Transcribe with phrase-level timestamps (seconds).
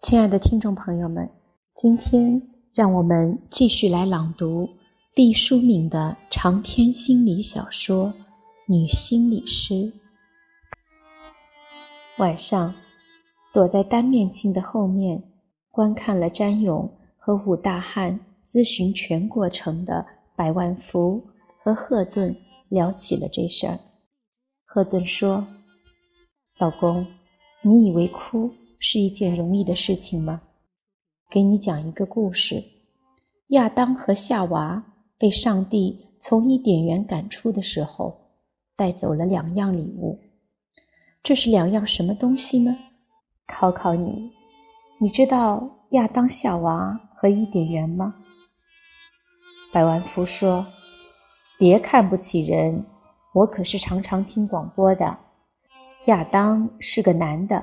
[0.00, 1.30] 亲爱的听众朋友们，
[1.74, 2.40] 今天
[2.74, 4.66] 让我们继续来朗读
[5.14, 8.06] 毕淑敏的长篇心理小说
[8.66, 9.74] 《女心理师》。
[12.16, 12.74] 晚上，
[13.52, 15.22] 躲在单面镜的后面，
[15.70, 21.22] 观看了詹勇和武大汉咨询全过程的百万福
[21.62, 22.34] 和赫顿
[22.70, 23.78] 聊起了这事儿。
[24.64, 25.46] 赫顿说
[26.58, 27.06] ：“老公，
[27.62, 28.50] 你以为哭？”
[28.82, 30.40] 是一件容易的事情吗？
[31.30, 32.64] 给你讲一个故事：
[33.48, 34.82] 亚当和夏娃
[35.18, 38.18] 被上帝从伊甸园赶出的时候，
[38.74, 40.18] 带走了两样礼物。
[41.22, 42.74] 这是两样什么东西呢？
[43.46, 44.32] 考考你，
[44.98, 48.14] 你知道亚当、夏娃和伊甸园吗？
[49.70, 50.66] 百万福说
[51.58, 52.82] ：“别看不起人，
[53.34, 55.18] 我可是常常听广播的。
[56.06, 57.62] 亚当是个男的。”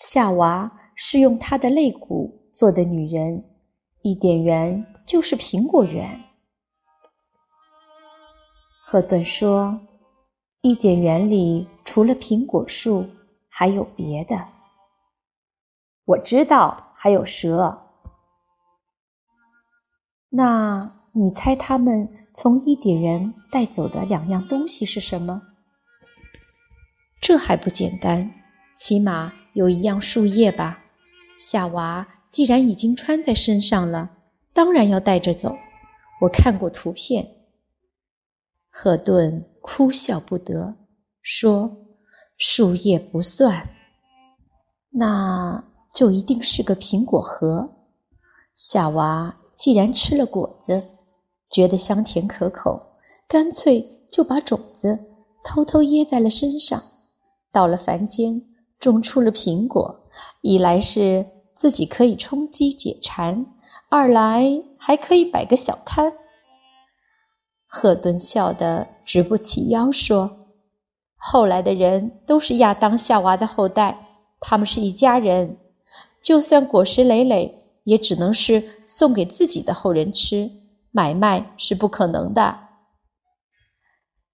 [0.00, 3.44] 夏娃是用她的肋骨做的女人，
[4.00, 6.24] 伊甸园就是苹果园。
[8.82, 9.78] 赫顿说
[10.62, 13.10] ：“伊甸园里除了苹果树，
[13.50, 14.48] 还有别的。
[16.06, 17.82] 我知道还有蛇。
[20.30, 25.42] 那你猜他们从伊甸园带走的两样东西是什么？
[27.20, 28.32] 这还不简单，
[28.74, 30.84] 起码……”有一样树叶吧，
[31.38, 34.10] 夏娃既然已经穿在身上了，
[34.52, 35.56] 当然要带着走。
[36.20, 37.26] 我看过图片。
[38.68, 40.76] 赫顿哭笑不得，
[41.22, 41.76] 说
[42.38, 43.68] ：“树叶不算，
[44.90, 47.68] 那就一定是个苹果核。
[48.54, 50.82] 夏娃既然吃了果子，
[51.50, 52.80] 觉得香甜可口，
[53.26, 54.98] 干脆就把种子
[55.42, 56.80] 偷偷掖在了身上，
[57.50, 58.40] 到了凡间。”
[58.80, 60.02] 种出了苹果，
[60.40, 61.24] 一来是
[61.54, 63.46] 自己可以充饥解馋，
[63.90, 66.12] 二来还可以摆个小摊。
[67.66, 70.48] 赫顿笑得直不起腰，说
[71.14, 74.06] ：“后来的人都是亚当夏娃的后代，
[74.40, 75.58] 他们是一家人，
[76.20, 77.54] 就算果实累累，
[77.84, 80.50] 也只能是送给自己的后人吃，
[80.90, 82.58] 买卖是不可能的。”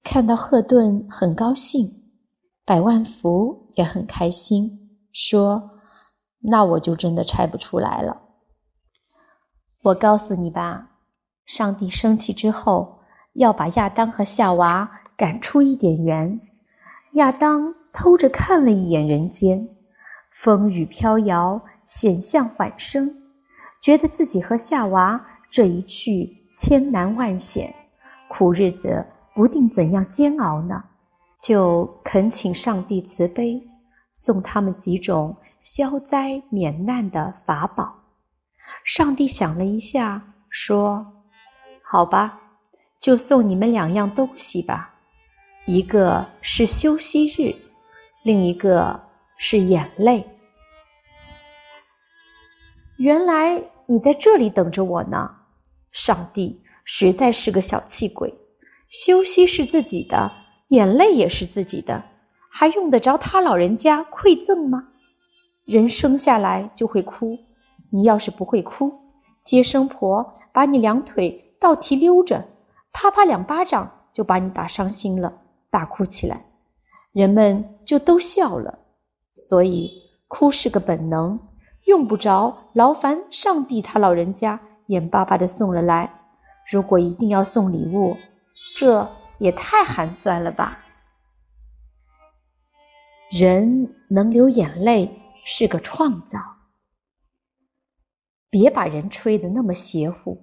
[0.03, 2.06] 看到赫顿很高兴。
[2.67, 5.71] 百万福也很开心，说
[6.43, 8.23] ：“那我就真的猜不出来了。
[9.85, 10.91] 我告诉你吧，
[11.45, 12.99] 上帝生气之后
[13.35, 16.41] 要把亚当和夏娃赶出伊甸园。
[17.13, 19.69] 亚当偷着看了一眼人间，
[20.33, 23.15] 风雨飘摇，险象环生，
[23.81, 27.73] 觉得自己和夏娃这一去千难万险，
[28.29, 29.07] 苦日子
[29.37, 30.83] 不定怎样煎熬呢。”
[31.41, 33.63] 就恳请上帝慈悲，
[34.13, 38.05] 送他们几种消灾免难的法宝。
[38.85, 41.25] 上帝想了一下，说
[41.85, 42.41] ：“好吧，
[42.99, 44.95] 就送你们两样东西吧，
[45.67, 47.55] 一个是休息日，
[48.23, 50.27] 另一个是眼泪。”
[52.99, 55.37] 原来你在这里等着我呢。
[55.93, 58.35] 上帝实在是个小气鬼，
[58.91, 60.46] 休息是自己的。
[60.69, 62.03] 眼泪也是自己的，
[62.51, 64.89] 还用得着他老人家馈赠吗？
[65.65, 67.39] 人生下来就会哭，
[67.91, 68.93] 你要是不会哭，
[69.43, 72.49] 接生婆把你两腿倒提溜着，
[72.93, 75.41] 啪啪两巴掌就把你打伤心了，
[75.71, 76.47] 大哭起来，
[77.13, 78.79] 人们就都笑了。
[79.35, 79.91] 所以
[80.27, 81.39] 哭是个本能，
[81.87, 86.13] 用不着劳烦上帝他老人家眼巴巴的送了来。
[86.73, 88.17] 如果一定要送礼物，
[88.77, 89.09] 这。
[89.39, 90.79] 也太寒酸了吧！
[93.31, 96.39] 人能流眼泪是个创造，
[98.49, 100.43] 别把人吹得那么邪乎。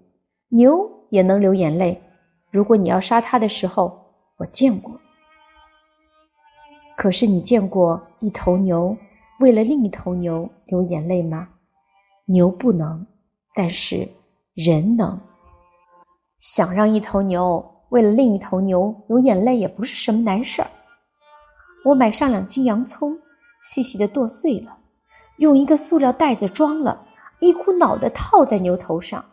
[0.49, 2.01] 牛也能流眼泪，
[2.51, 4.99] 如果你要杀它的时候，我见过。
[6.95, 8.95] 可是你见过一头牛
[9.39, 11.49] 为了另一头牛流眼泪吗？
[12.25, 13.07] 牛不能，
[13.55, 14.07] 但是
[14.53, 15.19] 人能。
[16.37, 17.72] 想让一头牛。
[17.93, 20.71] 为了另一头牛流眼泪也不是什么难事儿。
[21.85, 23.19] 我买上两斤洋葱，
[23.61, 24.79] 细细的剁碎了，
[25.37, 27.05] 用一个塑料袋子装了，
[27.39, 29.23] 一股脑的套在牛头上。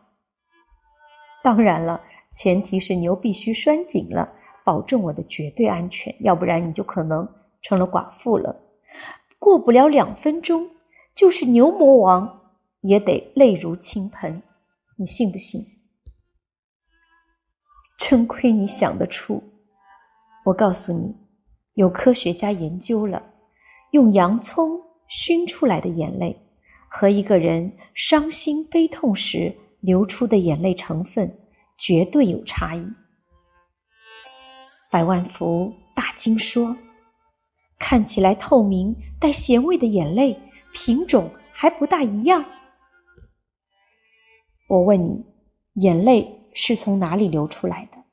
[1.43, 4.31] 当然了，前提是牛必须拴紧了，
[4.63, 7.27] 保证我的绝对安全，要不然你就可能
[7.63, 8.55] 成了寡妇了。
[9.39, 10.69] 过不了两分钟，
[11.15, 12.43] 就是牛魔王
[12.83, 14.43] 也得泪如倾盆，
[14.99, 15.63] 你信不信？
[18.01, 19.43] 真亏你想得出！
[20.47, 21.15] 我告诉你，
[21.75, 23.23] 有科学家研究了，
[23.91, 26.35] 用洋葱熏出来的眼泪
[26.89, 31.31] 和一个人伤心悲痛时流出的眼泪成分
[31.77, 32.83] 绝对有差异。
[34.91, 36.75] 百万福大惊说
[37.79, 40.37] ：“看起来透明带咸味的眼泪，
[40.73, 42.43] 品种还不大一样。”
[44.69, 45.23] 我问你，
[45.75, 48.05] 眼泪是从哪里流出来的？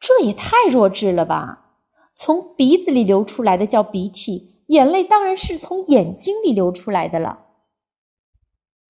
[0.00, 1.76] 这也太弱智了吧！
[2.14, 7.46] 从鼻子里流出来的叫鼻涕，眼泪当然是从眼睛里流出来的了。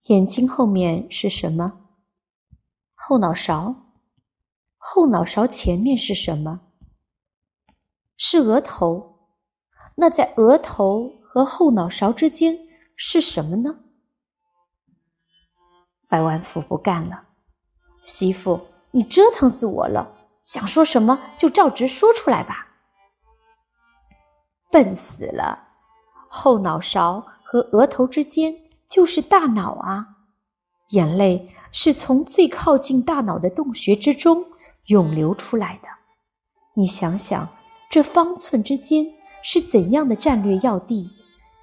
[0.08, 1.88] 眼睛后面是什么？
[2.94, 3.76] 后脑勺。
[4.76, 6.62] 后脑勺前面是什么？
[8.16, 9.10] 是额头。
[9.96, 12.66] 那在额头和后脑勺之间
[12.96, 13.84] 是什么呢？
[16.08, 17.28] 百万富不干了，
[18.04, 18.60] 媳妇，
[18.90, 20.14] 你折腾死我了！
[20.44, 22.68] 想说什么就照直说出来吧。
[24.70, 25.68] 笨死了，
[26.28, 28.56] 后脑勺和额头之间
[28.88, 30.06] 就是大脑啊！
[30.90, 34.44] 眼泪是从最靠近大脑的洞穴之中
[34.86, 35.88] 涌流出来的。
[36.74, 37.48] 你想想，
[37.88, 39.06] 这方寸之间
[39.42, 41.10] 是怎样的战略要地，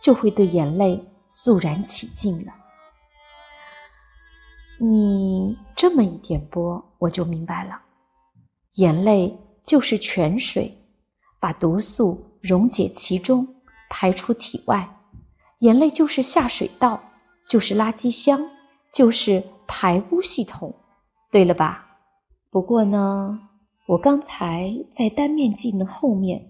[0.01, 2.53] 就会对眼泪肃然起敬了。
[4.81, 7.81] 你这么一点拨，我就明白了。
[8.75, 10.71] 眼泪就是泉水，
[11.39, 13.45] 把毒素溶解其中，
[13.89, 14.89] 排出体外。
[15.59, 17.01] 眼泪就是下水道，
[17.45, 18.49] 就是垃圾箱，
[18.93, 20.73] 就是排污系统，
[21.29, 21.85] 对了吧？
[22.49, 23.37] 不过呢，
[23.87, 26.49] 我刚才在单面镜的后面，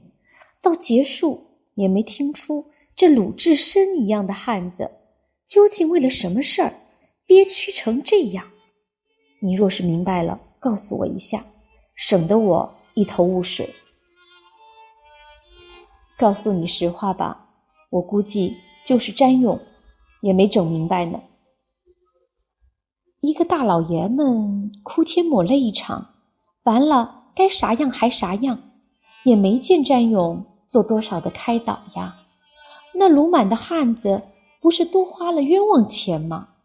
[0.62, 4.92] 到结束也没听出这鲁智深一样的汉子
[5.48, 6.74] 究竟为了什么事儿。
[7.30, 8.44] 憋屈成这样，
[9.40, 11.44] 你若是明白了，告诉我一下，
[11.94, 13.70] 省得我一头雾水。
[16.18, 17.50] 告诉你实话吧，
[17.92, 19.60] 我估计就是詹勇，
[20.24, 21.22] 也没整明白呢。
[23.22, 26.16] 一个大老爷们哭天抹泪一场，
[26.64, 28.60] 完了该啥样还啥样，
[29.24, 32.16] 也没见詹勇做多少的开导呀。
[32.96, 34.24] 那鲁满的汉子
[34.60, 36.56] 不是多花了冤枉钱吗？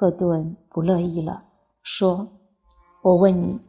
[0.00, 1.42] 赫顿不乐意了，
[1.82, 2.28] 说
[3.02, 3.60] ：“我问你，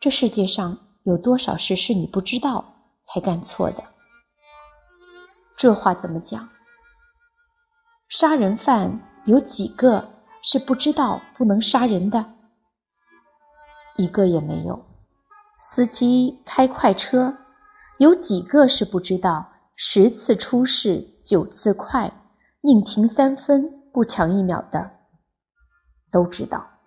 [0.00, 2.64] 这世界上有多少事是你不知道
[3.04, 3.84] 才干错的？
[5.56, 6.48] 这话怎么讲？
[8.08, 10.04] 杀人犯有几个
[10.42, 12.26] 是不知道不能杀人的？
[13.98, 14.84] 一个也没有。
[15.60, 17.38] 司机开快车，
[17.98, 22.12] 有几个是不知道十次出事九次快，
[22.62, 24.90] 宁停三分不抢一秒的？”
[26.10, 26.78] 都知道，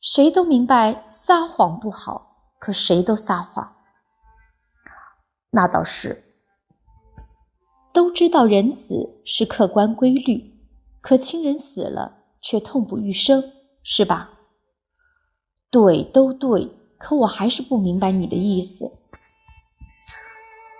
[0.00, 3.76] 谁都明白撒谎不好，可谁都撒谎。
[5.50, 6.24] 那倒是，
[7.92, 10.58] 都知道人死是客观规律，
[11.00, 13.52] 可亲人死了却痛不欲生，
[13.82, 14.32] 是吧？
[15.70, 18.98] 对，都对，可我还是不明白你的意思。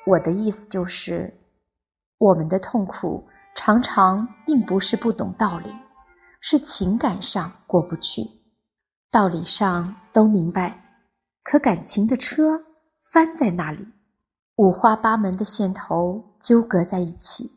[0.06, 1.40] 我的意思就是，
[2.18, 5.70] 我们的痛苦常常并不是不懂道理。
[6.48, 8.22] 是情感上过不去，
[9.10, 11.00] 道理上都明白，
[11.42, 12.64] 可感情的车
[13.02, 13.84] 翻在那里，
[14.54, 17.50] 五花八门的线头纠葛在一起，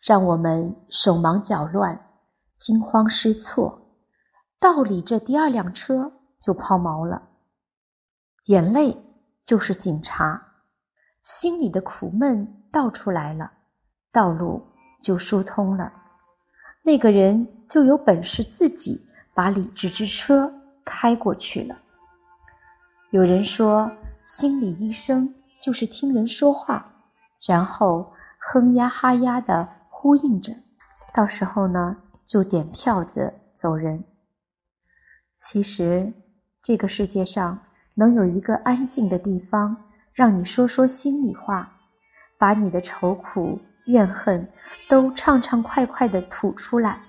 [0.00, 2.08] 让我们手忙脚乱、
[2.56, 3.98] 惊慌失措。
[4.58, 6.10] 道理这第二辆车
[6.40, 7.28] 就抛锚了，
[8.46, 8.96] 眼泪
[9.44, 10.54] 就是警察，
[11.22, 13.52] 心里的苦闷倒出来了，
[14.10, 14.68] 道路
[15.02, 15.92] 就疏通了。
[16.84, 20.52] 那个人就有本事自己把理智之车
[20.84, 21.78] 开过去了。
[23.10, 23.90] 有人说，
[24.24, 26.84] 心理医生就是听人说话，
[27.46, 30.52] 然后哼呀哈呀的呼应着，
[31.14, 34.04] 到时候呢就点票子走人。
[35.36, 36.12] 其实，
[36.62, 37.60] 这个世界上
[37.96, 41.74] 能有一个安静的地方，让你说说心里话，
[42.38, 43.60] 把你的愁苦。
[43.86, 44.52] 怨恨
[44.88, 47.02] 都畅畅快快地吐出来，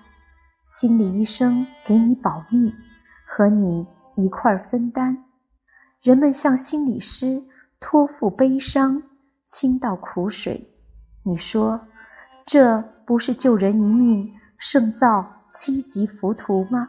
[0.64, 2.74] 心理医生给你保密，
[3.26, 5.24] 和你一块儿分担。
[6.02, 7.44] 人们向心理师
[7.80, 9.02] 托付悲伤，
[9.44, 10.74] 倾倒苦水。
[11.24, 11.86] 你说，
[12.44, 16.88] 这不是救人一命胜造七级浮屠吗？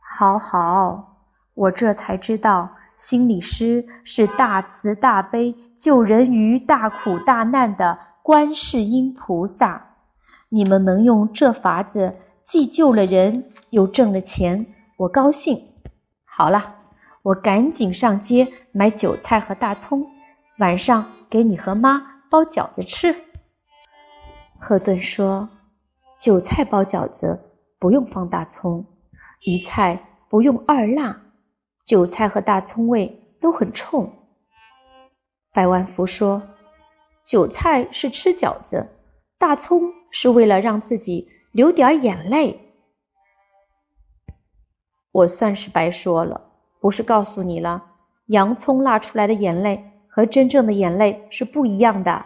[0.00, 1.16] 好好，
[1.54, 2.76] 我这才知道。
[2.96, 9.96] 心理师是大慈大悲、救人于大苦大难的观世音菩萨。
[10.50, 14.66] 你们能用这法子，既救了人，又挣了钱，
[14.98, 15.56] 我高兴。
[16.24, 16.76] 好了，
[17.22, 20.06] 我赶紧上街买韭菜和大葱，
[20.58, 23.16] 晚上给你和妈包饺子吃。
[24.58, 25.48] 赫顿说
[26.20, 27.40] ：“韭菜包饺子
[27.80, 28.86] 不用放大葱，
[29.40, 31.20] 一菜不用二辣，
[31.84, 34.12] 韭菜和大葱味都很冲。”
[35.52, 36.42] 百万福说
[37.26, 38.88] ：“韭菜是吃饺子，
[39.38, 42.58] 大葱是为了让自己流点眼泪。”
[45.12, 46.40] 我算是白说了，
[46.80, 47.84] 不是告诉你了，
[48.28, 52.24] 洋葱辣出来的眼泪和真正的眼泪是不一样的。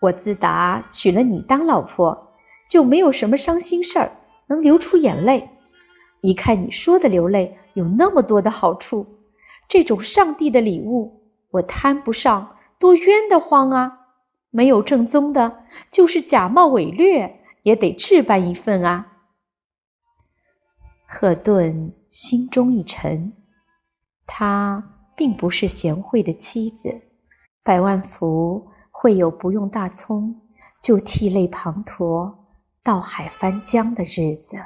[0.00, 2.34] 我自打娶了你当老婆，
[2.66, 4.12] 就没有什么伤心事儿
[4.46, 5.50] 能流出眼泪。
[6.22, 9.06] 一看你说的流泪有那么多的好处，
[9.68, 11.22] 这种上帝的礼物。
[11.52, 14.00] 我摊不上，多冤得慌啊！
[14.50, 19.12] 没有正宗的，就是假冒伪劣，也得置办一份啊。
[21.06, 23.32] 赫顿心中一沉，
[24.26, 24.82] 她
[25.14, 27.02] 并不是贤惠的妻子，
[27.62, 30.42] 百万福会有不用大葱
[30.82, 32.34] 就涕泪滂沱、
[32.82, 34.58] 倒海翻江的日子。